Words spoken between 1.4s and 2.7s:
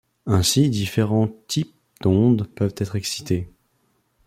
types d'ondes